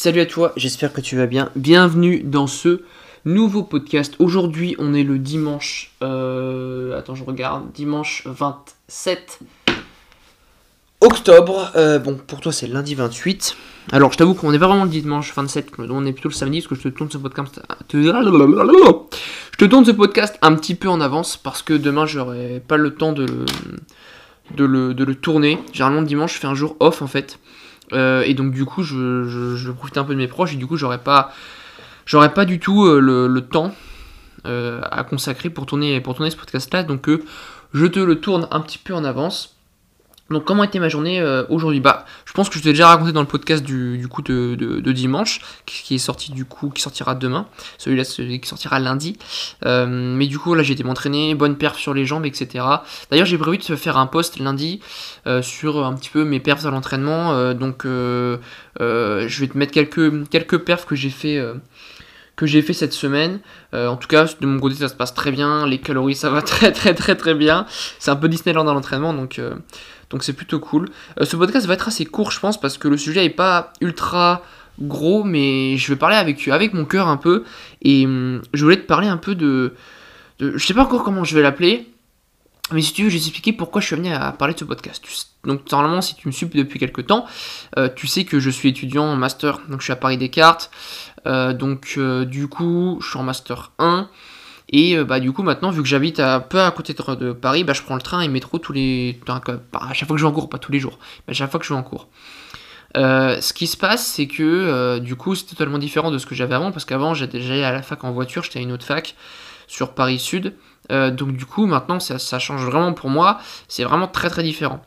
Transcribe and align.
Salut 0.00 0.20
à 0.20 0.26
toi, 0.26 0.52
j'espère 0.54 0.92
que 0.92 1.00
tu 1.00 1.16
vas 1.16 1.26
bien. 1.26 1.50
Bienvenue 1.56 2.20
dans 2.20 2.46
ce 2.46 2.82
nouveau 3.24 3.64
podcast. 3.64 4.14
Aujourd'hui, 4.20 4.76
on 4.78 4.94
est 4.94 5.02
le 5.02 5.18
dimanche. 5.18 5.90
euh, 6.04 6.96
attends, 6.96 7.16
je 7.16 7.24
regarde. 7.24 7.72
Dimanche 7.72 8.22
27 8.24 9.40
octobre. 11.00 11.72
Euh, 11.74 11.98
bon, 11.98 12.14
pour 12.14 12.40
toi, 12.40 12.52
c'est 12.52 12.68
lundi 12.68 12.94
28. 12.94 13.56
Alors, 13.90 14.12
je 14.12 14.18
t'avoue 14.18 14.34
qu'on 14.34 14.52
n'est 14.52 14.60
pas 14.60 14.68
vraiment 14.68 14.84
le 14.84 14.90
dimanche 14.90 15.34
27, 15.34 15.72
on 15.76 16.06
est 16.06 16.12
plutôt 16.12 16.28
le 16.28 16.34
samedi 16.34 16.60
parce 16.60 16.68
que 16.68 16.76
je 16.76 16.82
te 16.82 16.96
tourne 16.96 17.10
ce 17.10 17.18
podcast. 17.18 17.60
Je 17.92 19.56
te 19.58 19.64
tourne 19.64 19.84
ce 19.84 19.90
podcast 19.90 20.38
un 20.42 20.54
petit 20.54 20.76
peu 20.76 20.88
en 20.88 21.00
avance 21.00 21.36
parce 21.36 21.62
que 21.62 21.74
demain, 21.74 22.06
j'aurai 22.06 22.62
pas 22.68 22.76
le 22.76 22.94
temps 22.94 23.12
de 23.12 23.26
le, 24.56 25.14
tourner. 25.16 25.58
Généralement, 25.72 26.02
le 26.02 26.06
dimanche, 26.06 26.34
je 26.34 26.38
fais 26.38 26.46
un 26.46 26.54
jour 26.54 26.76
off 26.78 27.02
en 27.02 27.08
fait. 27.08 27.40
Euh, 27.92 28.22
et 28.22 28.34
donc 28.34 28.52
du 28.52 28.64
coup, 28.64 28.82
je, 28.82 29.24
je, 29.24 29.70
un 29.70 30.04
peu 30.04 30.14
de 30.14 30.18
mes 30.18 30.28
proches 30.28 30.54
et 30.54 30.56
du 30.56 30.66
coup, 30.66 30.76
j'aurais 30.76 30.98
pas, 30.98 31.32
j'aurais 32.06 32.34
pas 32.34 32.44
du 32.44 32.58
tout 32.58 32.86
euh, 32.86 33.00
le, 33.00 33.40
temps 33.40 33.74
euh, 34.46 34.80
à 34.90 35.04
consacrer 35.04 35.50
pour 35.50 35.66
tourner, 35.66 36.00
pour 36.00 36.14
tourner 36.14 36.30
ce 36.30 36.36
podcast-là. 36.36 36.82
Donc 36.82 37.08
je 37.72 37.86
te 37.86 38.00
le 38.00 38.20
tourne 38.20 38.48
un 38.50 38.60
petit 38.60 38.78
peu 38.78 38.94
en 38.94 39.04
avance. 39.04 39.57
Donc 40.30 40.44
comment 40.44 40.62
était 40.62 40.78
ma 40.78 40.88
journée 40.90 41.20
euh, 41.20 41.44
aujourd'hui? 41.48 41.80
Bah, 41.80 42.04
je 42.26 42.32
pense 42.34 42.48
que 42.50 42.58
je 42.58 42.62
t'ai 42.62 42.70
déjà 42.70 42.88
raconté 42.88 43.12
dans 43.12 43.22
le 43.22 43.26
podcast 43.26 43.64
du, 43.64 43.96
du 43.96 44.08
coup 44.08 44.20
de, 44.22 44.54
de- 44.56 44.80
de 44.80 44.92
dimanche, 44.92 45.40
qui 45.64 45.94
est 45.94 45.98
sorti 45.98 46.32
du 46.32 46.44
coup, 46.44 46.68
qui 46.68 46.82
sortira 46.82 47.14
demain. 47.14 47.46
Celui-là, 47.78 48.04
celui 48.04 48.38
qui 48.40 48.48
sortira 48.48 48.78
lundi. 48.78 49.16
Euh, 49.64 49.86
mais 49.88 50.26
du 50.26 50.38
coup, 50.38 50.54
là, 50.54 50.62
j'ai 50.62 50.74
été 50.74 50.84
m'entraîner, 50.84 51.34
bonne 51.34 51.56
perf 51.56 51.78
sur 51.78 51.94
les 51.94 52.04
jambes, 52.04 52.26
etc. 52.26 52.64
D'ailleurs, 53.10 53.26
j'ai 53.26 53.38
prévu 53.38 53.58
de 53.58 53.76
faire 53.76 53.96
un 53.96 54.06
post 54.06 54.38
lundi 54.38 54.80
euh, 55.26 55.40
sur 55.40 55.84
un 55.84 55.94
petit 55.94 56.10
peu 56.10 56.24
mes 56.24 56.40
perfs 56.40 56.66
à 56.66 56.70
l'entraînement. 56.70 57.54
donc, 57.54 57.84
je 57.84 58.38
vais 59.40 59.48
te 59.48 59.56
mettre 59.56 59.72
quelques, 59.72 60.28
quelques 60.28 60.58
perfs 60.58 60.84
que 60.86 60.94
j'ai 60.94 61.10
fait. 61.10 61.42
Que 62.38 62.46
j'ai 62.46 62.62
fait 62.62 62.72
cette 62.72 62.92
semaine. 62.92 63.40
Euh, 63.74 63.88
en 63.88 63.96
tout 63.96 64.06
cas, 64.06 64.24
de 64.40 64.46
mon 64.46 64.60
côté, 64.60 64.76
ça 64.76 64.88
se 64.88 64.94
passe 64.94 65.12
très 65.12 65.32
bien. 65.32 65.66
Les 65.66 65.78
calories, 65.78 66.14
ça 66.14 66.30
va 66.30 66.40
très 66.54 66.72
très 66.72 66.94
très 66.94 67.16
très 67.16 67.34
bien. 67.34 67.66
C'est 67.98 68.10
un 68.10 68.16
peu 68.16 68.28
Disneyland 68.28 68.64
dans 68.64 68.72
l'entraînement, 68.72 69.12
donc 69.12 69.38
euh, 69.38 69.56
donc 70.08 70.22
c'est 70.22 70.32
plutôt 70.32 70.60
cool. 70.60 70.88
Euh, 71.20 71.24
ce 71.24 71.36
podcast 71.36 71.66
va 71.66 71.74
être 71.74 71.88
assez 71.88 72.06
court, 72.06 72.30
je 72.30 72.38
pense, 72.40 72.58
parce 72.58 72.78
que 72.78 72.88
le 72.88 72.96
sujet 72.96 73.24
est 73.24 73.30
pas 73.30 73.72
ultra 73.80 74.42
gros, 74.80 75.24
mais 75.24 75.76
je 75.76 75.92
vais 75.92 75.98
parler 75.98 76.14
avec 76.14 76.46
avec 76.46 76.72
mon 76.72 76.84
cœur 76.84 77.08
un 77.08 77.16
peu. 77.16 77.42
Et 77.82 78.06
hum, 78.06 78.40
je 78.54 78.62
voulais 78.62 78.80
te 78.80 78.86
parler 78.86 79.08
un 79.08 79.16
peu 79.18 79.34
de, 79.34 79.74
de 80.38 80.56
je 80.56 80.64
sais 80.64 80.74
pas 80.74 80.84
encore 80.84 81.02
comment 81.02 81.24
je 81.24 81.34
vais 81.34 81.42
l'appeler. 81.42 81.90
Mais 82.72 82.82
si 82.82 82.92
tu 82.92 83.04
veux, 83.04 83.08
je 83.08 83.14
vais 83.14 83.20
t'expliquer 83.20 83.52
pourquoi 83.52 83.80
je 83.80 83.86
suis 83.86 83.96
venu 83.96 84.12
à 84.12 84.30
parler 84.32 84.54
de 84.54 84.58
ce 84.58 84.64
podcast. 84.64 85.02
Donc, 85.44 85.70
normalement, 85.72 86.02
si 86.02 86.14
tu 86.14 86.28
me 86.28 86.32
suis 86.32 86.46
depuis 86.46 86.78
quelques 86.78 87.06
temps, 87.06 87.24
euh, 87.78 87.88
tu 87.94 88.06
sais 88.06 88.24
que 88.24 88.40
je 88.40 88.50
suis 88.50 88.68
étudiant 88.68 89.04
en 89.04 89.16
master. 89.16 89.60
Donc, 89.68 89.80
je 89.80 89.84
suis 89.84 89.92
à 89.92 89.96
Paris 89.96 90.18
Descartes. 90.18 90.70
Euh, 91.26 91.54
donc, 91.54 91.94
euh, 91.96 92.24
du 92.24 92.48
coup, 92.48 92.98
je 93.00 93.08
suis 93.08 93.18
en 93.18 93.22
master 93.22 93.72
1. 93.78 94.08
Et 94.70 95.02
bah, 95.02 95.18
du 95.18 95.32
coup, 95.32 95.42
maintenant, 95.42 95.70
vu 95.70 95.80
que 95.80 95.88
j'habite 95.88 96.20
un 96.20 96.40
peu 96.40 96.60
à 96.60 96.70
côté 96.70 96.92
de, 96.92 97.32
Paris, 97.32 97.64
bah, 97.64 97.72
je 97.72 97.80
prends 97.80 97.94
le 97.94 98.02
train 98.02 98.20
et 98.20 98.26
le 98.26 98.32
métro 98.34 98.58
tous 98.58 98.74
les. 98.74 99.18
pas 99.24 99.40
à 99.72 99.94
chaque 99.94 100.06
fois 100.06 100.14
que 100.14 100.20
je 100.20 100.26
vais 100.26 100.30
en 100.30 100.34
cours, 100.34 100.50
pas 100.50 100.58
tous 100.58 100.72
les 100.72 100.78
jours, 100.78 100.98
mais 101.26 101.30
à 101.30 101.34
chaque 101.34 101.50
fois 101.50 101.58
que 101.58 101.64
je 101.64 101.72
vais 101.72 101.78
en 101.78 101.82
cours. 101.82 102.08
Ce 102.94 103.52
qui 103.54 103.66
se 103.66 103.78
passe, 103.78 104.06
c'est 104.06 104.26
que 104.26 104.98
du 104.98 105.16
coup, 105.16 105.34
c'est 105.34 105.46
totalement 105.46 105.78
différent 105.78 106.10
de 106.10 106.18
ce 106.18 106.26
que 106.26 106.34
j'avais 106.34 106.54
avant, 106.54 106.70
parce 106.70 106.84
qu'avant, 106.84 107.14
j'allais 107.14 107.64
à 107.64 107.72
la 107.72 107.80
fac 107.80 108.04
en 108.04 108.12
voiture, 108.12 108.44
j'étais 108.44 108.58
à 108.58 108.62
une 108.62 108.72
autre 108.72 108.84
fac 108.84 109.14
sur 109.68 109.94
Paris 109.94 110.18
Sud. 110.18 110.52
Euh, 110.90 111.10
donc, 111.10 111.36
du 111.36 111.44
coup, 111.44 111.66
maintenant, 111.66 112.00
ça, 112.00 112.18
ça 112.18 112.38
change 112.38 112.64
vraiment 112.64 112.92
pour 112.92 113.10
moi, 113.10 113.40
c'est 113.68 113.84
vraiment 113.84 114.08
très 114.08 114.30
très 114.30 114.42
différent. 114.42 114.82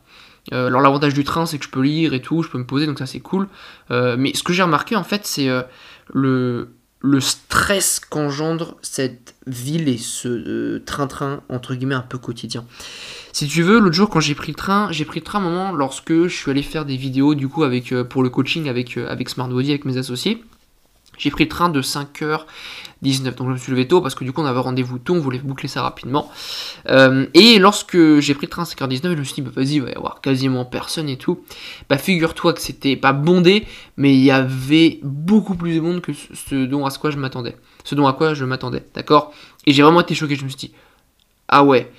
Euh, 0.52 0.66
alors, 0.66 0.80
l'avantage 0.80 1.14
du 1.14 1.24
train, 1.24 1.46
c'est 1.46 1.58
que 1.58 1.64
je 1.64 1.70
peux 1.70 1.82
lire 1.82 2.14
et 2.14 2.20
tout, 2.20 2.42
je 2.42 2.48
peux 2.48 2.58
me 2.58 2.66
poser, 2.66 2.86
donc 2.86 2.98
ça, 2.98 3.06
c'est 3.06 3.20
cool. 3.20 3.48
Euh, 3.90 4.16
mais 4.18 4.34
ce 4.34 4.42
que 4.42 4.52
j'ai 4.52 4.62
remarqué, 4.62 4.96
en 4.96 5.04
fait, 5.04 5.26
c'est 5.26 5.48
le, 6.12 6.74
le 7.00 7.20
stress 7.20 8.00
qu'engendre 8.00 8.76
cette 8.82 9.34
ville 9.46 9.88
et 9.88 9.98
ce 9.98 10.78
train-train, 10.78 11.42
entre 11.48 11.74
guillemets, 11.74 11.94
un 11.94 12.00
peu 12.00 12.18
quotidien. 12.18 12.64
Si 13.32 13.46
tu 13.46 13.62
veux, 13.62 13.78
l'autre 13.78 13.94
jour 13.94 14.10
quand 14.10 14.20
j'ai 14.20 14.34
pris 14.34 14.52
le 14.52 14.56
train, 14.56 14.90
j'ai 14.90 15.04
pris 15.04 15.20
le 15.20 15.24
train 15.24 15.38
un 15.38 15.42
moment 15.42 15.72
lorsque 15.72 16.12
je 16.12 16.28
suis 16.28 16.50
allé 16.50 16.62
faire 16.62 16.84
des 16.84 16.98
vidéos 16.98 17.34
du 17.34 17.48
coup 17.48 17.64
avec 17.64 17.94
pour 18.02 18.22
le 18.22 18.28
coaching 18.28 18.68
avec, 18.68 18.98
avec 18.98 19.30
Smart 19.30 19.48
Body, 19.48 19.70
avec 19.70 19.86
mes 19.86 19.96
associés. 19.96 20.44
J'ai 21.16 21.30
pris 21.30 21.44
le 21.44 21.48
train 21.48 21.68
de 21.68 21.80
5h19, 23.02 23.34
donc 23.34 23.48
je 23.48 23.52
me 23.52 23.56
suis 23.58 23.72
levé 23.72 23.88
tôt 23.88 24.00
parce 24.00 24.14
que 24.14 24.24
du 24.24 24.32
coup 24.32 24.40
on 24.42 24.44
avait 24.46 24.60
rendez-vous 24.60 24.98
tôt, 24.98 25.14
on 25.14 25.20
voulait 25.20 25.38
boucler 25.38 25.68
ça 25.68 25.82
rapidement. 25.82 26.30
Euh, 26.88 27.26
et 27.34 27.58
lorsque 27.58 27.96
j'ai 28.20 28.34
pris 28.34 28.46
le 28.46 28.50
train 28.50 28.62
à 28.62 28.66
5h19, 28.66 29.02
je 29.14 29.18
me 29.18 29.24
suis 29.24 29.34
dit 29.34 29.42
bah 29.42 29.50
vas-y, 29.54 29.74
il 29.74 29.82
va 29.82 29.90
y 29.90 29.94
avoir 29.94 30.20
quasiment 30.20 30.64
personne 30.64 31.08
et 31.08 31.16
tout. 31.18 31.40
Bah 31.88 31.98
figure-toi 31.98 32.52
que 32.52 32.60
c'était 32.60 32.96
pas 32.96 33.12
bondé, 33.12 33.66
mais 33.96 34.14
il 34.14 34.22
y 34.22 34.30
avait 34.30 35.00
beaucoup 35.02 35.54
plus 35.54 35.74
de 35.76 35.80
monde 35.80 36.00
que 36.00 36.12
ce, 36.12 36.64
dont 36.66 36.86
à 36.86 36.90
quoi 36.90 37.10
je 37.10 37.18
m'attendais. 37.18 37.56
Ce 37.84 37.94
dont 37.94 38.06
à 38.06 38.12
quoi 38.12 38.34
je 38.34 38.44
m'attendais, 38.44 38.84
d'accord? 38.94 39.32
Et 39.66 39.72
j'ai 39.72 39.82
vraiment 39.82 40.00
été 40.00 40.14
choqué, 40.14 40.36
je 40.36 40.44
me 40.44 40.48
suis 40.48 40.58
dit 40.58 40.72
ah 41.48 41.64
ouais. 41.64 41.90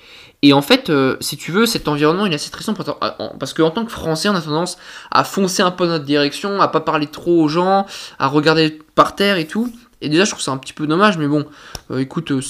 Et 0.42 0.52
en 0.52 0.60
fait, 0.60 0.90
euh, 0.90 1.16
si 1.20 1.38
tu 1.38 1.52
veux, 1.52 1.64
cet 1.64 1.88
environnement 1.88 2.26
il 2.26 2.32
est 2.32 2.34
assez 2.34 2.48
stressant 2.48 2.74
en- 3.18 3.28
parce 3.38 3.54
qu'en 3.54 3.70
tant 3.70 3.84
que 3.86 3.90
Français, 3.90 4.28
on 4.28 4.34
a 4.34 4.42
tendance 4.42 4.76
à 5.10 5.24
foncer 5.24 5.62
un 5.62 5.70
peu 5.70 5.86
dans 5.86 5.92
notre 5.92 6.04
direction, 6.04 6.60
à 6.60 6.68
pas 6.68 6.80
parler 6.80 7.06
trop 7.06 7.42
aux 7.42 7.48
gens, 7.48 7.86
à 8.18 8.26
regarder 8.26 8.78
par 8.94 9.14
terre 9.16 9.38
et 9.38 9.46
tout. 9.46 9.72
Et 10.00 10.08
déjà, 10.08 10.24
je 10.24 10.30
trouve 10.30 10.42
ça 10.42 10.52
un 10.52 10.58
petit 10.58 10.72
peu 10.72 10.86
dommage, 10.86 11.18
mais 11.18 11.26
bon, 11.26 11.46
euh, 11.90 11.98
écoute, 11.98 12.30
euh, 12.30 12.40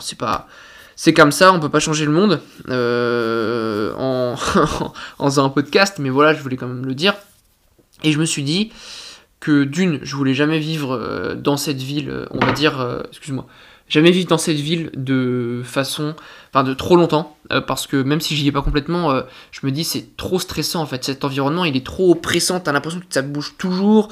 c'est 0.00 0.18
pas. 0.18 0.48
C'est 0.94 1.14
comme 1.14 1.32
ça, 1.32 1.52
on 1.52 1.58
peut 1.58 1.70
pas 1.70 1.80
changer 1.80 2.04
le 2.04 2.12
monde 2.12 2.40
euh, 2.68 3.92
en, 3.96 4.36
en 5.18 5.24
faisant 5.24 5.46
un 5.46 5.48
podcast, 5.48 5.96
mais 5.98 6.10
voilà, 6.10 6.34
je 6.34 6.42
voulais 6.42 6.56
quand 6.56 6.68
même 6.68 6.84
le 6.84 6.94
dire. 6.94 7.14
Et 8.04 8.12
je 8.12 8.18
me 8.18 8.24
suis 8.24 8.42
dit 8.42 8.72
que 9.40 9.64
d'une, 9.64 10.00
je 10.02 10.14
voulais 10.14 10.34
jamais 10.34 10.58
vivre 10.58 11.34
dans 11.34 11.56
cette 11.56 11.80
ville, 11.80 12.26
on 12.30 12.44
va 12.44 12.52
dire, 12.52 13.02
excuse-moi, 13.08 13.46
jamais 13.92 14.10
vivre 14.10 14.26
dans 14.26 14.38
cette 14.38 14.56
ville 14.56 14.90
de 14.94 15.60
façon, 15.64 16.16
enfin 16.48 16.64
de 16.64 16.72
trop 16.72 16.96
longtemps, 16.96 17.36
euh, 17.52 17.60
parce 17.60 17.86
que 17.86 18.02
même 18.02 18.22
si 18.22 18.34
j'y 18.34 18.48
ai 18.48 18.52
pas 18.52 18.62
complètement, 18.62 19.12
euh, 19.12 19.20
je 19.50 19.66
me 19.66 19.70
dis 19.70 19.84
c'est 19.84 20.16
trop 20.16 20.38
stressant 20.38 20.80
en 20.80 20.86
fait, 20.86 21.04
cet 21.04 21.24
environnement 21.24 21.66
il 21.66 21.76
est 21.76 21.84
trop 21.84 22.10
oppressant, 22.12 22.58
t'as 22.58 22.72
l'impression 22.72 23.00
que 23.00 23.06
ça 23.10 23.20
bouge 23.20 23.54
toujours, 23.58 24.08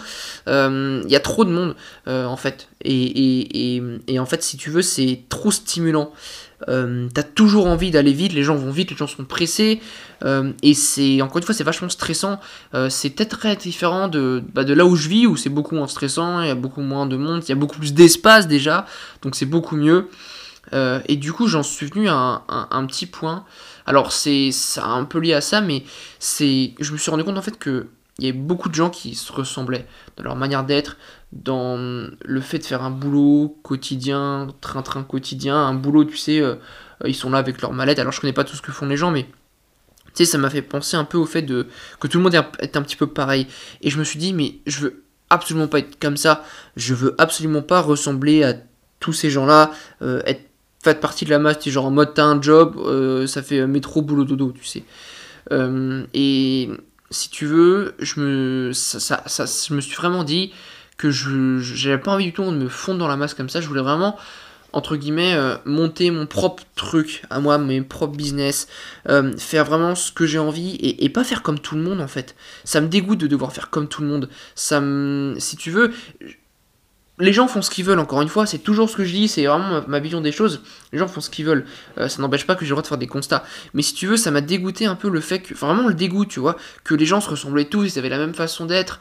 euh, 0.49 1.01
il 1.07 1.11
y 1.11 1.17
a 1.17 1.21
trop 1.21 1.47
de 1.47 1.51
monde 1.51 1.75
en 2.07 2.37
fait, 2.37 2.69
et, 2.85 3.77
et, 3.77 3.83
et 4.07 4.19
en 4.19 4.27
fait 4.27 4.43
si 4.43 4.59
tu 4.59 4.69
veux 4.69 4.83
c'est 4.83 5.23
trop 5.31 5.51
stimulant. 5.51 6.13
Euh, 6.69 7.09
t'as 7.13 7.23
toujours 7.23 7.67
envie 7.67 7.91
d'aller 7.91 8.13
vite, 8.13 8.33
les 8.33 8.43
gens 8.43 8.55
vont 8.55 8.71
vite, 8.71 8.91
les 8.91 8.97
gens 8.97 9.07
sont 9.07 9.25
pressés, 9.25 9.81
euh, 10.25 10.53
et 10.63 10.75
c'est 10.75 11.23
encore 11.23 11.39
une 11.39 11.45
fois 11.45 11.55
c'est 11.55 11.65
vachement 11.65 11.89
stressant. 11.89 12.39
Euh, 12.75 12.91
c'est 12.91 13.11
peut-être 13.11 13.39
très 13.39 13.57
différent 13.57 14.09
de, 14.09 14.43
bah, 14.53 14.65
de 14.65 14.75
là 14.75 14.85
où 14.85 14.97
je 14.97 15.09
vis, 15.09 15.27
où 15.27 15.37
c'est 15.37 15.51
beaucoup 15.51 15.75
moins 15.75 15.89
stressant, 15.89 16.41
il 16.43 16.49
y 16.49 16.51
a 16.51 16.55
beaucoup 16.55 16.83
moins 16.83 17.07
de 17.07 17.17
monde, 17.17 17.43
il 17.45 17.49
y 17.49 17.53
a 17.53 17.57
beaucoup 17.57 17.79
plus 17.79 17.95
d'espace 17.95 18.47
déjà, 18.47 18.87
donc 19.23 19.37
c'est 19.37 19.47
beaucoup 19.47 19.77
mieux. 19.77 20.09
Et 21.09 21.17
du 21.17 21.33
coup, 21.33 21.49
j'en 21.49 21.65
suis 21.65 21.87
venu 21.87 22.09
à 22.09 22.45
un, 22.49 22.87
petit 22.87 23.07
point. 23.07 23.45
Alors, 23.87 24.13
c'est 24.13 24.51
c'est 24.53 24.81
un 24.81 25.05
peu 25.05 25.19
lié 25.19 25.35
à 25.35 25.41
ça, 25.41 25.61
mais 25.61 25.83
c'est 26.21 26.75
je 26.79 26.93
me 26.93 26.99
suis 26.99 27.11
rendu 27.11 27.25
compte 27.25 27.37
en 27.37 27.43
fait 27.43 27.59
que 27.59 27.89
il 28.21 28.27
y 28.27 28.29
avait 28.29 28.39
beaucoup 28.39 28.69
de 28.69 28.75
gens 28.75 28.91
qui 28.91 29.15
se 29.15 29.33
ressemblaient 29.33 29.87
dans 30.17 30.25
leur 30.25 30.37
manière 30.37 30.65
d'être, 30.65 30.99
dans 31.33 31.79
le 32.23 32.41
fait 32.41 32.59
de 32.59 32.65
faire 32.65 32.83
un 32.83 32.91
boulot 32.91 33.59
quotidien, 33.63 34.49
train-train 34.61 35.03
quotidien, 35.03 35.57
un 35.57 35.75
boulot, 35.75 36.05
tu 36.05 36.19
sais, 36.19 36.41
euh, 36.41 36.57
ils 37.07 37.15
sont 37.15 37.31
là 37.31 37.39
avec 37.39 37.63
leur 37.63 37.73
mallette. 37.73 37.99
Alors, 37.99 38.13
je 38.13 38.21
connais 38.21 38.35
pas 38.35 38.45
tout 38.45 38.57
ce 38.57 38.63
que 38.63 38.73
font 38.73 38.87
les 38.87 38.99
gens, 38.99 39.11
mais 39.11 39.23
tu 39.23 40.11
sais, 40.13 40.25
ça 40.27 40.37
m'a 40.37 40.51
fait 40.51 40.61
penser 40.61 40.99
un 40.99 41.05
peu 41.05 41.17
au 41.17 41.25
fait 41.25 41.43
de 41.43 41.67
que 41.99 42.09
tout 42.09 42.19
le 42.19 42.25
monde 42.25 42.35
est 42.35 42.77
un, 42.77 42.83
petit 42.83 42.97
peu 42.97 43.07
pareil. 43.07 43.47
Et 43.81 43.89
je 43.89 43.99
me 43.99 44.05
suis 44.05 44.19
dit, 44.19 44.35
mais 44.35 44.57
je 44.67 44.81
veux 44.81 45.05
absolument 45.31 45.69
pas 45.69 45.79
être 45.79 45.99
comme 45.99 46.19
ça. 46.19 46.45
Je 46.77 46.93
veux 46.93 47.15
absolument 47.17 47.63
pas 47.63 47.81
ressembler 47.81 48.45
à 48.45 48.55
tous 48.99 49.15
ces 49.15 49.31
gens-là, 49.31 49.71
euh, 50.03 50.21
être 50.27 50.43
faire 50.85 51.01
partie 51.01 51.25
de 51.25 51.31
la 51.31 51.39
masse, 51.39 51.59
tu 51.59 51.71
genre 51.71 51.87
en 51.87 51.91
mode 51.91 52.15
t'as 52.15 52.25
un 52.25 52.41
job, 52.41 52.77
euh, 52.79 53.27
ça 53.27 53.43
fait 53.43 53.67
métro, 53.67 54.03
boulot, 54.03 54.25
dodo, 54.25 54.53
tu 54.53 54.65
sais. 54.65 54.85
Et 56.15 56.71
si 57.11 57.29
tu 57.31 57.47
veux, 57.47 57.95
je 57.99 58.21
me, 58.21 58.73
je 58.73 59.75
me 59.75 59.81
suis 59.81 59.97
vraiment 59.97 60.25
dit 60.25 60.53
que 60.97 61.11
je 61.11 61.59
j'avais 61.59 61.99
pas 61.99 62.13
envie 62.13 62.27
du 62.27 62.33
tout 62.33 62.45
de 62.45 62.51
me 62.51 62.69
fondre 62.69 62.99
dans 62.99 63.09
la 63.09 63.17
masse 63.17 63.35
comme 63.35 63.49
ça. 63.49 63.61
Je 63.61 63.67
voulais 63.67 63.81
vraiment, 63.81 64.17
entre 64.73 64.97
guillemets, 64.97 65.35
euh, 65.35 65.57
monter 65.65 66.11
mon 66.11 66.27
propre 66.27 66.63
truc 66.77 67.23
à 67.31 67.41
moi, 67.41 67.59
mes 67.59 67.81
propres 67.81 68.17
business, 68.17 68.69
euh, 69.09 69.33
faire 69.39 69.65
vraiment 69.65 69.95
ce 69.95 70.13
que 70.13 70.27
j'ai 70.27 70.39
envie 70.39 70.77
et, 70.81 71.09
pas 71.09 71.25
faire 71.25 71.43
comme 71.43 71.59
tout 71.59 71.75
le 71.75 71.83
monde 71.83 72.01
en 72.01 72.09
fait. 72.09 72.37
Ça 72.65 72.81
me 72.81 72.89
dégoûte 72.89 73.19
de 73.19 73.27
devoir 73.27 73.53
faire 73.53 73.71
comme 73.71 73.89
tout 73.89 74.03
le 74.03 74.09
monde. 74.09 74.29
Ça 74.55 74.81
si 75.39 75.57
tu 75.57 75.71
veux, 75.71 75.93
les 77.21 77.33
gens 77.33 77.47
font 77.47 77.63
ce 77.63 77.71
qu'ils 77.71 77.85
veulent, 77.85 77.99
encore 77.99 78.23
une 78.23 78.29
fois, 78.29 78.47
c'est 78.47 78.59
toujours 78.59 78.89
ce 78.89 78.97
que 78.97 79.05
je 79.05 79.13
dis, 79.13 79.29
c'est 79.29 79.45
vraiment 79.45 79.83
ma, 79.87 80.01
vision 80.01 80.21
des 80.21 80.33
choses. 80.33 80.63
Les 80.93 80.99
gens 80.99 81.07
font 81.07 81.21
ce 81.21 81.31
qu'ils 81.31 81.45
veulent. 81.45 81.65
Euh, 81.99 82.09
ça 82.09 82.21
n'empêche 82.23 82.47
pas 82.47 82.55
que 82.55 82.65
j'ai 82.65 82.71
le 82.71 82.73
droit 82.73 82.83
de 82.83 82.89
faire 82.89 82.99
des 82.99 83.07
constats. 83.07 83.45
Mais 83.75 83.83
si 83.83 83.95
tu 83.95 84.07
veux, 84.07 84.17
ça 84.17 84.31
m'a 84.31 84.41
dégoûté 84.41 84.87
un 84.87 84.95
peu 84.95 85.09
le 85.09 85.21
fait 85.21 85.41
que. 85.41 85.55
Enfin, 85.55 85.73
vraiment 85.73 85.89
le 85.89 85.95
dégoût, 85.95 86.25
tu 86.25 86.41
vois, 86.41 86.57
que 86.83 86.95
les 86.95 87.07
gens 87.07 87.21
se 87.21 87.29
ressemblaient 87.29 87.67
tous, 87.67 87.85
ils 87.85 87.99
avaient 87.99 88.09
la 88.09 88.19
même 88.19 88.35
façon 88.35 88.65
d'être. 88.67 89.01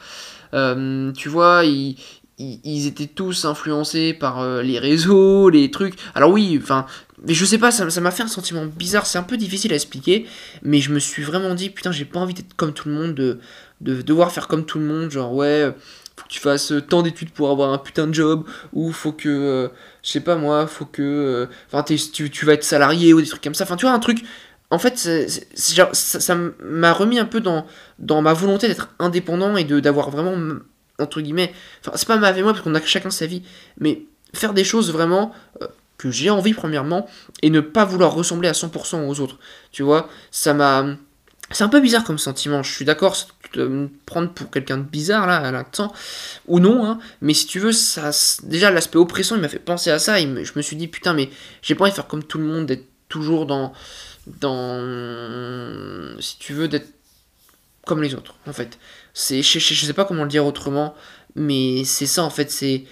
Euh, 0.54 1.12
tu 1.14 1.30
vois, 1.30 1.64
ils, 1.64 1.96
ils, 2.40 2.88
étaient 2.88 3.08
tous 3.08 3.46
influencés 3.46 4.14
par 4.14 4.40
euh, 4.40 4.62
les 4.62 4.80
réseaux, 4.80 5.50
les 5.50 5.72
trucs. 5.72 5.96
Alors 6.14 6.32
oui, 6.32 6.60
enfin. 6.62 6.86
Mais 7.26 7.34
je 7.34 7.44
sais 7.44 7.58
pas, 7.58 7.70
ça 7.70 7.86
m'a 8.00 8.12
fait 8.12 8.24
un 8.24 8.30
sentiment 8.30 8.66
bizarre, 8.66 9.06
c'est 9.06 9.18
un 9.18 9.24
peu 9.24 9.36
difficile 9.36 9.74
à 9.74 9.76
expliquer, 9.76 10.26
mais 10.64 10.80
je 10.80 10.90
me 10.90 11.00
suis 11.00 11.22
vraiment 11.22 11.54
dit, 11.54 11.70
putain, 11.70 11.92
j'ai 11.92 12.06
pas 12.06 12.18
envie 12.18 12.34
d'être 12.34 12.54
comme 12.56 12.72
tout 12.72 12.88
le 12.88 12.96
monde, 12.96 13.14
de, 13.14 13.40
de 13.82 14.02
devoir 14.02 14.32
faire 14.32 14.48
comme 14.48 14.66
tout 14.66 14.80
le 14.80 14.86
monde, 14.86 15.12
genre 15.12 15.34
ouais, 15.34 15.70
tu 16.30 16.40
fasses 16.40 16.72
tant 16.88 17.02
d'études 17.02 17.32
pour 17.32 17.50
avoir 17.50 17.74
un 17.74 17.80
putain 17.80 18.08
de 18.08 18.14
job, 18.14 18.46
ou 18.72 18.92
faut 18.92 19.12
que, 19.12 19.28
euh, 19.28 19.68
je 20.04 20.12
sais 20.12 20.22
pas 20.22 20.36
moi, 20.36 20.68
faut 20.68 20.86
que, 20.86 21.02
euh, 21.02 21.48
enfin, 21.68 21.84
tu, 21.84 22.30
tu 22.30 22.46
vas 22.46 22.54
être 22.54 22.64
salarié 22.64 23.14
ou 23.14 23.20
des 23.20 23.28
trucs 23.28 23.44
comme 23.44 23.56
ça. 23.56 23.66
Enfin, 23.66 23.76
tu 23.76 23.86
vois, 23.86 23.94
un 23.94 24.00
truc. 24.00 24.24
En 24.72 24.78
fait, 24.78 24.98
ça, 25.56 26.36
m'a 26.62 26.94
remis 26.94 27.18
un 27.18 27.26
peu 27.26 27.42
dans, 27.42 27.66
ma 28.22 28.34
volonté 28.34 28.68
d'être 28.68 28.90
indépendant 29.00 29.58
et 29.58 29.64
d'avoir 29.64 30.12
vraiment, 30.12 30.36
entre 31.00 31.22
guillemets, 31.22 31.52
enfin, 31.82 31.98
c'est 31.98 32.08
pas 32.08 32.18
ma 32.18 32.32
moi 32.34 32.54
parce 32.54 32.64
qu'on 32.64 32.76
a 32.76 32.82
chacun 32.82 33.10
sa 33.10 33.26
vie, 33.26 33.42
mais 33.80 34.04
faire 34.36 34.54
des 34.54 34.64
choses 34.64 34.92
vraiment 34.94 35.34
euh, 35.64 35.68
que 35.98 36.12
j'ai 36.12 36.30
envie 36.30 36.54
premièrement 36.54 37.08
et 37.42 37.50
ne 37.50 37.62
pas 37.62 37.84
vouloir 37.84 38.14
ressembler 38.14 38.48
à 38.48 38.52
100% 38.52 39.08
aux 39.08 39.20
autres. 39.20 39.40
Tu 39.72 39.82
vois, 39.82 40.08
ça 40.30 40.54
m'a 40.54 40.86
c'est 41.52 41.64
un 41.64 41.70
peu 41.70 41.80
bizarre 41.80 42.04
comme 42.04 42.18
sentiment, 42.18 42.64
je 42.64 42.72
suis 42.72 42.86
d'accord, 42.86 43.16
me 43.58 43.90
prendre 44.06 44.32
pour 44.32 44.52
quelqu'un 44.52 44.78
de 44.78 44.84
bizarre 44.84 45.28
là 45.28 45.38
à 45.38 45.52
l'instant, 45.52 45.94
ou 46.48 46.60
non, 46.60 46.86
hein, 46.86 47.00
mais 47.22 47.34
si 47.34 47.48
tu 47.48 47.60
veux, 47.60 47.72
ça, 47.72 48.12
déjà 48.44 48.72
l'aspect 48.72 48.98
oppression 48.98 49.36
il 49.36 49.42
m'a 49.42 49.50
fait 49.50 49.60
penser 49.60 49.90
à 49.92 50.00
ça, 50.00 50.20
et 50.20 50.24
je 50.46 50.54
me 50.56 50.62
suis 50.62 50.76
dit 50.76 50.88
putain, 50.88 51.14
mais 51.14 51.30
j'ai 51.62 51.76
pas 51.76 51.84
envie 51.84 51.92
de 51.92 51.96
faire 51.96 52.08
comme 52.08 52.24
tout 52.24 52.38
le 52.38 52.46
monde, 52.46 52.66
d'être 52.66 52.86
toujours 53.08 53.46
dans. 53.46 53.74
dans. 54.28 56.20
si 56.20 56.38
tu 56.40 56.54
veux, 56.54 56.68
d'être 56.68 56.88
comme 57.86 58.04
les 58.04 58.14
autres 58.16 58.36
en 58.48 58.54
fait. 58.54 58.78
C'est, 59.14 59.42
je, 59.42 59.60
je, 59.60 59.86
sais 59.86 59.94
pas 59.94 60.06
comment 60.06 60.24
le 60.24 60.30
dire 60.30 60.46
autrement, 60.46 60.96
mais 61.36 61.84
c'est 61.84 62.06
ça 62.06 62.24
en 62.24 62.30
fait, 62.30 62.52
c'est. 62.52 62.86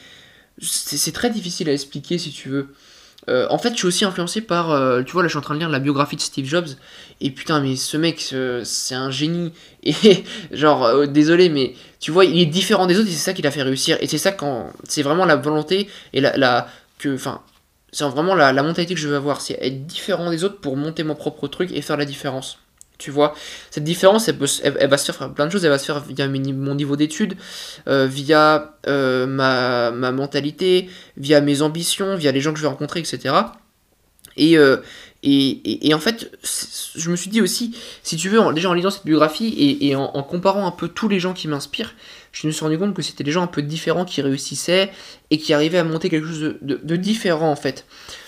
C'est 0.60 1.12
très 1.12 1.30
difficile 1.30 1.70
à 1.70 1.74
expliquer 1.74 2.18
si 2.18 2.32
tu 2.32 2.50
veux. 2.50 2.74
Euh, 3.30 3.46
en 3.50 3.58
fait, 3.58 3.72
je 3.72 3.76
suis 3.76 3.88
aussi 3.88 4.06
influencé 4.06 4.42
par. 4.42 4.72
Euh, 4.72 5.04
tu 5.04 5.12
vois, 5.12 5.22
là, 5.22 5.28
je 5.28 5.32
suis 5.32 5.38
en 5.38 5.42
train 5.42 5.54
de 5.54 5.60
lire 5.60 5.70
la 5.70 5.80
biographie 5.80 6.16
de 6.16 6.22
Steve 6.22 6.46
Jobs. 6.46 6.68
Et 7.20 7.32
putain, 7.32 7.60
mais 7.60 7.76
ce 7.76 7.98
mec, 7.98 8.34
c'est 8.64 8.96
un 8.96 9.12
génie. 9.12 9.52
Et 9.84 9.94
genre, 10.52 10.86
euh, 10.86 11.06
désolé, 11.08 11.50
mais 11.50 11.74
tu 12.00 12.12
vois, 12.12 12.26
il 12.26 12.40
est 12.40 12.46
différent 12.46 12.88
des 12.88 12.98
autres 12.98 13.08
et 13.08 13.12
c'est 13.12 13.18
ça 13.18 13.34
qui 13.34 13.42
l'a 13.42 13.52
fait 13.52 13.64
réussir. 13.64 13.98
Et 14.02 14.08
c'est 14.08 14.18
ça 14.18 14.32
quand. 14.32 14.72
C'est 14.88 15.04
vraiment 15.04 15.26
la 15.26 15.36
volonté 15.36 15.90
et 16.14 16.22
la. 16.22 16.68
que, 17.00 17.14
enfin, 17.14 17.42
c'est 17.92 18.06
vraiment 18.06 18.36
la 18.36 18.54
mentalité 18.54 18.94
que 18.94 19.00
je 19.00 19.08
veux 19.08 19.16
avoir. 19.16 19.42
C'est 19.42 19.58
être 19.62 19.86
différent 19.86 20.30
des 20.32 20.44
autres 20.44 20.60
pour 20.60 20.78
monter 20.78 21.04
mon 21.04 21.16
propre 21.16 21.48
truc 21.48 21.72
et 21.74 21.82
faire 21.82 21.98
la 21.98 22.06
différence. 22.06 22.60
Tu 22.98 23.12
vois, 23.12 23.36
cette 23.70 23.84
différence, 23.84 24.28
elle, 24.28 24.38
elle, 24.64 24.90
va 24.90 24.98
se 24.98 25.12
faire 25.12 25.34
plein 25.34 25.46
de 25.46 25.52
choses. 25.52 25.64
Elle 25.64 25.72
va 25.72 25.78
se 25.78 25.86
faire 25.86 26.00
via 26.00 26.28
mon 26.28 26.76
niveau 26.76 26.96
d'études, 26.96 27.36
euh, 27.88 28.08
via 28.08 28.76
euh, 28.88 29.28
ma, 29.28 29.92
ma, 29.92 30.12
mentalité, 30.12 30.90
via 31.16 31.42
mes 31.42 31.62
ambitions, 31.62 32.16
via 32.16 32.32
les 32.32 32.42
gens 32.42 32.54
que 32.54 32.58
je 32.58 32.64
vais 32.64 32.70
rencontrer, 32.70 33.00
etc. 33.00 33.36
Euh, 34.40 34.78
et, 35.24 35.50
et, 35.50 35.88
et, 35.88 35.94
en 35.94 36.00
fait, 36.00 36.32
je 36.96 37.10
me 37.10 37.16
suis 37.16 37.30
dit 37.30 37.42
aussi, 37.42 37.76
si 38.04 38.18
tu 38.18 38.30
veux, 38.30 38.40
déjà 38.54 38.70
en 38.70 38.74
lisant 38.74 38.92
cette 38.92 39.06
biographie 39.06 39.78
et, 39.82 39.96
en, 39.96 40.04
en, 40.04 40.24
comparant 40.24 40.68
un 40.68 40.72
peu 40.72 40.88
tous 40.88 41.10
les 41.10 41.20
gens 41.20 41.34
qui 41.34 41.48
m'inspirent, 41.48 41.96
je 42.32 42.46
me 42.46 42.52
suis 42.52 42.64
rendu 42.64 42.78
compte 42.78 42.94
que 42.94 43.02
c'était 43.02 43.24
des 43.24 43.32
gens 43.32 43.42
un 43.42 43.48
peu 43.48 43.64
différents 43.64 44.06
qui 44.06 44.22
réussissaient 44.22 44.92
et 45.32 45.40
qui 45.40 45.54
arrivaient 45.54 45.80
à 45.80 45.84
monter 45.84 46.10
quelque 46.10 46.28
chose 46.28 46.56
de 46.62 46.96
différent 46.96 47.52
en 47.52 47.56
fait. 47.56 47.86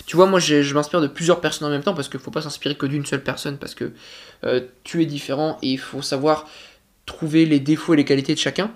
Tu 0.09 0.15
vois, 0.15 0.25
moi 0.25 0.39
je, 0.39 0.73
m'inspire 0.73 1.01
de 1.01 1.07
plusieurs 1.07 1.39
personnes 1.39 1.67
en 1.67 1.69
même 1.69 1.83
temps 1.83 1.93
parce 1.93 2.09
qu'il 2.09 2.17
ne 2.17 2.23
faut 2.23 2.31
pas 2.31 2.41
s'inspirer 2.41 2.73
que 2.73 2.87
d'une 2.87 3.05
seule 3.05 3.21
personne 3.21 3.59
parce 3.59 3.75
que 3.75 3.91
euh, 4.43 4.61
tu 4.83 5.03
es 5.03 5.05
différent 5.05 5.59
et 5.61 5.67
il 5.67 5.77
faut 5.77 6.01
savoir 6.01 6.47
trouver 7.05 7.45
les 7.45 7.59
défauts 7.59 7.93
et 7.93 7.97
les 7.97 8.05
qualités 8.05 8.33
de 8.33 8.39
chacun. 8.39 8.71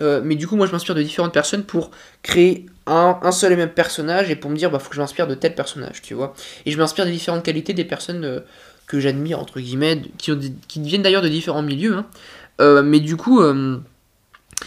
Euh, 0.00 0.20
mais 0.24 0.34
du 0.34 0.46
coup, 0.46 0.56
moi 0.56 0.66
je 0.66 0.72
m'inspire 0.72 0.94
de 0.94 1.02
différentes 1.02 1.32
personnes 1.32 1.64
pour 1.64 1.90
créer 2.22 2.66
un, 2.86 3.18
seul 3.32 3.52
et 3.52 3.56
même 3.56 3.70
personnage 3.70 4.30
et 4.30 4.36
pour 4.36 4.50
me 4.50 4.56
dire, 4.56 4.70
bah 4.70 4.78
faut 4.78 4.88
que 4.88 4.96
je 4.96 5.00
m'inspire 5.00 5.26
de 5.26 5.34
tel 5.34 5.54
personnage, 5.54 6.02
tu 6.02 6.14
vois. 6.14 6.34
Et 6.66 6.70
je 6.70 6.78
m'inspire 6.78 7.04
des 7.04 7.12
différentes 7.12 7.44
qualités 7.44 7.74
des 7.74 7.84
personnes 7.84 8.24
euh, 8.24 8.40
que 8.86 9.00
j'admire, 9.00 9.38
entre 9.38 9.60
guillemets, 9.60 10.02
qui, 10.16 10.32
viennent 10.76 11.02
d'ailleurs 11.02 11.22
de 11.22 11.28
différents 11.28 11.62
milieux. 11.62 11.96
Hein. 11.96 12.82
mais 12.82 13.00
du 13.00 13.16
coup 13.16 13.42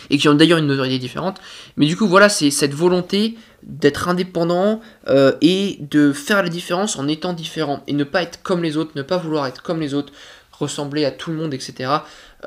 et 0.10 0.18
qui 0.18 0.30
ont 0.30 0.36
d'ailleurs 0.36 0.60
une 0.60 0.68
notoriété 0.68 1.00
différente. 1.00 1.39
Mais 1.78 1.86
du 1.86 1.98
coup, 1.98 2.07
voilà, 2.07 2.30
c'est 2.30 2.51
cette 2.51 2.74
volonté 2.74 3.38
d'être 3.63 4.07
indépendant 4.10 4.81
euh, 5.07 5.33
et 5.42 5.78
de 5.80 6.13
faire 6.13 6.42
la 6.42 6.50
différence 6.50 6.98
en 6.98 7.07
étant 7.07 7.33
différent 7.33 7.83
et 7.88 7.94
ne 7.94 8.04
pas 8.04 8.24
être 8.24 8.42
comme 8.42 8.63
les 8.63 8.78
autres, 8.78 8.92
ne 8.95 9.01
pas 9.01 9.18
vouloir 9.18 9.48
être 9.48 9.62
comme 9.62 9.80
les 9.80 9.94
autres, 9.94 10.13
ressembler 10.61 11.05
à 11.05 11.11
tout 11.11 11.31
le 11.31 11.37
monde, 11.37 11.53
etc. 11.53 11.91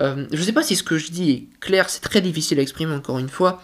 Euh, 0.01 0.27
je 0.33 0.43
sais 0.43 0.53
pas 0.53 0.63
si 0.63 0.77
ce 0.77 0.83
que 0.83 0.99
je 0.99 1.11
dis 1.11 1.31
est 1.31 1.61
clair, 1.61 1.91
c'est 1.91 2.01
très 2.01 2.21
difficile 2.21 2.59
à 2.59 2.63
exprimer 2.63 2.95
encore 2.95 3.19
une 3.19 3.29
fois, 3.29 3.63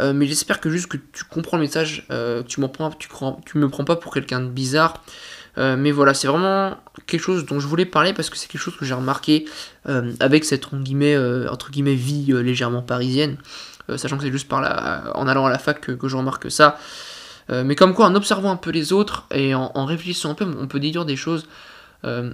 euh, 0.00 0.12
mais 0.12 0.26
j'espère 0.26 0.60
que 0.60 0.70
juste 0.70 0.86
que 0.86 0.98
tu 1.12 1.24
comprends 1.24 1.56
le 1.56 1.62
message, 1.62 2.06
que 2.08 2.42
tu, 2.42 2.60
prends, 3.08 3.40
tu, 3.44 3.58
me 3.58 3.68
prends 3.68 3.84
pas 3.84 3.96
pour 3.96 4.12
quelqu'un 4.12 4.40
de 4.40 4.48
bizarre. 4.48 5.02
Euh, 5.56 5.76
mais 5.76 5.90
voilà, 5.90 6.14
c'est 6.14 6.26
vraiment 6.26 6.76
quelque 7.06 7.20
chose 7.20 7.46
dont 7.46 7.60
je 7.60 7.66
voulais 7.66 7.84
parler 7.84 8.12
parce 8.12 8.30
que 8.30 8.36
c'est 8.36 8.48
quelque 8.48 8.60
chose 8.60 8.76
que 8.76 8.84
j'ai 8.84 8.94
remarqué 8.94 9.46
euh, 9.88 10.12
avec 10.20 10.44
cette 10.44 10.66
entre 10.66 10.78
guillemets, 10.78 11.14
euh, 11.14 11.48
vie 11.94 12.32
légèrement 12.32 12.82
parisienne, 12.82 13.36
sachant 13.96 14.16
que 14.16 14.24
c'est 14.24 14.32
juste 14.32 14.52
en 14.52 15.26
allant 15.28 15.46
à 15.46 15.50
la 15.50 15.58
fac 15.58 15.80
que, 15.80 16.08
je 16.08 16.16
remarque 16.16 16.50
ça. 16.50 16.78
mais 17.50 17.74
comme 17.74 17.94
quoi, 17.94 18.06
en 18.06 18.14
observant 18.14 18.50
un 18.50 18.56
peu 18.56 18.70
les 18.70 18.92
autres 18.92 19.26
et 19.32 19.54
en 19.54 19.84
réfléchissant 19.84 20.30
un 20.30 20.34
peu, 20.34 20.46
on 20.58 20.66
peut 20.66 20.80
déduire 20.80 21.04
des 21.04 21.16
choses. 21.16 21.46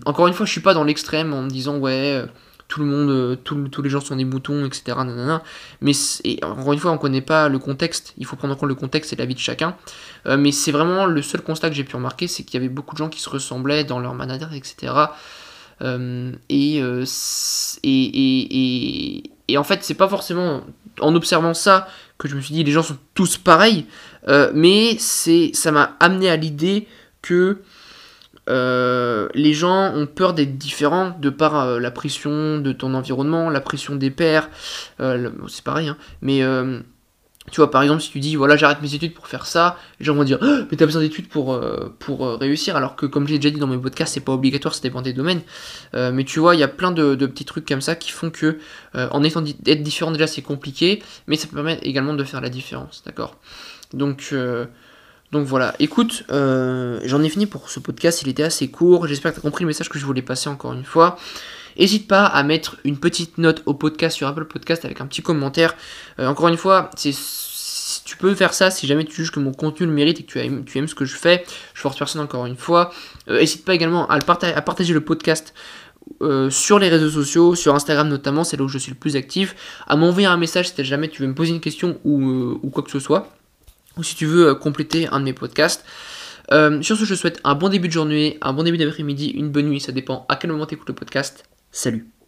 Encore 0.05 0.27
une 0.27 0.35
fois, 0.35 0.47
je 0.47 0.53
suis 0.53 0.61
pas 0.61 0.75
dans 0.75 0.85
l'extrême 0.85 1.33
en 1.33 1.43
me 1.43 1.49
disant 1.49 1.79
ouais 1.79 2.25
tout 2.71 2.81
le 2.81 2.87
monde, 2.87 3.11
euh, 3.11 3.37
tous 3.37 3.83
les 3.83 3.91
gens 3.91 4.01
sont 4.01 4.17
des 4.17 4.25
boutons, 4.25 4.65
etc. 4.65 4.97
Mais 5.83 5.93
encore 6.43 6.73
une 6.73 6.79
fois, 6.79 6.93
on 6.93 6.99
connaît 6.99 7.21
pas 7.21 7.49
le 7.49 7.59
contexte. 7.59 8.15
Il 8.17 8.25
faut 8.25 8.37
prendre 8.37 8.55
en 8.55 8.57
compte 8.57 8.69
le 8.69 8.77
contexte 8.77 9.13
et 9.13 9.17
la 9.17 9.27
vie 9.27 9.35
de 9.35 9.41
chacun. 9.41 9.77
Euh, 10.27 10.37
mais 10.39 10.53
c'est 10.53 10.71
vraiment 10.71 11.05
le 11.05 11.21
seul 11.21 11.43
constat 11.43 11.69
que 11.69 11.75
j'ai 11.75 11.83
pu 11.85 11.97
remarquer, 11.97 12.29
c'est 12.29 12.45
qu'il 12.45 12.55
y 12.55 12.59
avait 12.59 12.73
beaucoup 12.73 12.95
de 12.95 12.99
gens 12.99 13.09
qui 13.09 13.21
se 13.21 13.29
ressemblaient 13.29 13.83
dans 13.85 13.99
leur 13.99 14.15
manière, 14.15 14.55
etc. 14.55 14.93
Euh, 15.83 16.33
et, 16.49 16.81
en 19.59 19.65
fait, 19.65 19.83
c'est 19.83 19.95
pas 19.95 20.09
forcément 20.09 20.63
en 21.01 21.15
observant 21.17 21.55
ça 21.55 21.89
que 22.19 22.29
je 22.29 22.37
me 22.37 22.41
suis 22.41 22.55
dit 22.55 22.63
les 22.63 22.73
gens 22.73 22.85
sont 22.85 22.99
tous 23.15 23.37
pareils, 23.37 23.87
mais 24.55 24.97
ça 24.99 25.73
m'a 25.73 25.97
amené 25.99 26.31
à 26.31 26.37
l'idée 26.37 26.87
que 27.21 27.59
euh, 28.51 29.29
les 29.35 29.53
gens 29.53 29.95
ont 29.95 30.07
peur 30.07 30.35
d'être 30.35 30.59
différents 30.59 31.17
de 31.19 31.31
par 31.31 31.61
euh, 31.61 31.79
la 31.79 31.91
pression 31.91 32.59
de 32.59 32.73
ton 32.73 32.95
environnement, 32.95 33.49
la 33.49 33.61
pression 33.61 33.95
des 33.95 34.11
pairs, 34.11 34.51
euh, 35.01 35.31
c'est 35.49 35.65
pareil, 35.65 35.89
hein. 35.89 35.97
mais 36.21 36.43
tu 37.51 37.57
vois, 37.57 37.71
par 37.71 37.83
exemple, 37.83 38.01
si 38.01 38.11
tu 38.11 38.21
dis, 38.21 38.37
voilà, 38.37 38.57
j'arrête 38.57 38.81
mes 38.81 38.95
études 38.95 39.13
pour 39.13 39.27
faire 39.27 39.45
ça, 39.47 39.77
les 39.99 40.07
gens 40.07 40.15
vont 40.15 40.23
dire, 40.23 40.39
oh, 40.41 40.59
mais 40.71 40.77
t'as 40.77 40.85
besoin 40.85 41.03
d'études 41.03 41.29
pour, 41.29 41.59
pour 41.99 42.39
réussir, 42.39 42.77
alors 42.77 42.95
que, 42.95 43.07
comme 43.07 43.27
j'ai 43.27 43.39
déjà 43.39 43.53
dit 43.53 43.59
dans 43.59 43.67
mes 43.67 43.79
podcasts, 43.79 44.15
c'est 44.15 44.21
pas 44.21 44.33
obligatoire, 44.33 44.75
ça 44.75 44.83
dépend 44.83 45.03
des 45.03 45.15
domaines. 45.15 45.41
mais 45.95 46.23
tu 46.25 46.39
vois, 46.39 46.55
il 46.55 46.61
y 46.61 46.63
a 46.63 46.69
plein 46.69 46.93
de, 46.93 47.15
petits 47.27 47.47
trucs 47.47 47.67
comme 47.67 47.81
ça 47.81 47.97
qui 47.97 48.11
font 48.13 48.31
que, 48.31 48.59
en 48.95 49.25
étant 49.25 49.41
d'être 49.41 49.83
différent, 49.83 50.13
déjà, 50.13 50.29
c'est 50.29 50.43
compliqué, 50.43 51.03
mais 51.27 51.37
ça 51.37 51.49
permet 51.49 51.79
également 51.83 52.15
de 52.15 52.23
faire 52.23 52.41
la 52.41 52.51
différence, 52.51 53.03
d'accord? 53.05 53.37
Donc, 53.95 54.33
donc 55.33 55.47
voilà, 55.47 55.75
écoute, 55.79 56.25
euh, 56.31 56.99
j'en 57.05 57.23
ai 57.23 57.29
fini 57.29 57.47
pour 57.47 57.71
ce 57.71 57.79
podcast, 57.79 58.23
il 58.23 58.29
était 58.29 58.43
assez 58.43 58.69
court, 58.69 59.07
j'espère 59.07 59.31
que 59.31 59.37
tu 59.37 59.41
as 59.41 59.49
compris 59.49 59.63
le 59.63 59.69
message 59.69 59.89
que 59.89 59.99
je 59.99 60.05
voulais 60.05 60.23
passer 60.23 60.49
encore 60.49 60.73
une 60.73 60.85
fois. 60.85 61.17
N'hésite 61.79 62.09
pas 62.09 62.25
à 62.27 62.43
mettre 62.43 62.79
une 62.83 62.99
petite 62.99 63.39
note 63.39 63.63
au 63.67 63.75
podcast 63.75 64.17
sur 64.17 64.27
Apple 64.27 64.47
Podcast 64.47 64.85
avec 64.85 65.01
un 65.01 65.07
petit 65.07 65.23
commentaire. 65.23 65.77
Euh, 66.19 66.27
encore 66.27 66.49
une 66.49 66.57
fois, 66.57 66.91
c'est 66.97 67.13
tu 68.05 68.17
peux 68.17 68.35
faire 68.35 68.55
ça 68.55 68.71
si 68.73 68.89
jamais 68.89 69.05
tu 69.05 69.15
juges 69.15 69.31
que 69.31 69.39
mon 69.39 69.53
contenu 69.53 69.87
le 69.87 69.93
mérite 69.93 70.19
et 70.19 70.23
que 70.25 70.63
tu 70.63 70.79
aimes, 70.79 70.89
ce 70.89 70.95
que 70.97 71.05
je 71.05 71.15
fais. 71.15 71.45
Je 71.75 71.81
force 71.81 71.97
personne 71.97 72.21
encore 72.21 72.47
une 72.47 72.57
fois. 72.57 72.93
N'hésite 73.29 73.63
euh, 73.63 73.67
pas 73.67 73.75
également 73.75 74.09
à, 74.09 74.19
partager 74.19 74.93
le 74.93 75.01
podcast 75.01 75.55
sur 76.51 76.81
les 76.81 76.89
réseaux 76.89 77.11
sociaux, 77.11 77.55
sur 77.55 77.75
Instagram 77.75 78.09
notamment, 78.09 78.43
c'est 78.43 78.57
là 78.57 78.65
où 78.65 78.69
je 78.69 78.79
suis 78.79 78.91
le 78.91 78.99
plus 78.99 79.15
actif. 79.15 79.55
À 79.87 79.95
m'envoyer 79.95 80.27
un 80.27 80.37
message 80.37 80.73
si 80.73 80.85
jamais 80.85 81.09
tu 81.09 81.23
veux 81.23 81.29
me 81.29 81.35
poser 81.35 81.53
une 81.53 81.61
question 81.61 82.01
ou 82.05 82.71
quoi 82.73 82.83
que 82.83 82.91
ce 82.91 82.99
soit 82.99 83.29
ou 83.97 84.03
si 84.03 84.15
tu 84.15 84.27
veux 84.27 84.49
euh, 84.49 84.55
compléter 84.55 85.07
un 85.09 85.21
de 85.21 85.25
mes 85.25 85.33
podcasts. 85.33 85.85
Euh, 86.53 86.83
sur 86.83 86.97
ce, 86.97 87.05
je 87.05 87.15
souhaite 87.15 87.41
un 87.45 87.55
bon 87.55 87.69
début 87.69 87.89
de 87.89 87.93
journée, 87.93 88.39
un 88.43 88.53
bon 88.53 88.63
début 88.63 88.79
d'après-midi, 88.79 89.29
une 89.29 89.51
bonne 89.51 89.69
nuit, 89.69 89.81
ça 89.81 89.93
dépend 89.93 90.27
à 90.29 90.37
quel 90.37 90.51
moment 90.51 90.67
tu 90.67 90.75
écoutes 90.75 90.89
le 90.89 90.95
podcast. 90.95 91.45
Salut 91.71 92.20